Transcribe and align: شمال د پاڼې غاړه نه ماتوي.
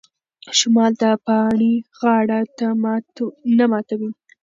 شمال 0.59 0.91
د 1.01 1.03
پاڼې 1.25 1.73
غاړه 1.99 2.39
نه 3.57 3.65
ماتوي. 3.71 4.09